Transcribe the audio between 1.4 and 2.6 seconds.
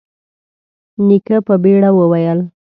په بيړه وويل: